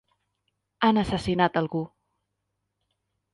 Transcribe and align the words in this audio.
Han 0.87 0.99
assassinat 1.01 1.59
algú. 1.61 1.83